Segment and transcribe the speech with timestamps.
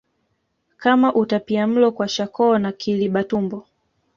[0.77, 3.67] kama utapiamulo kwashakoo na kiliba tumbo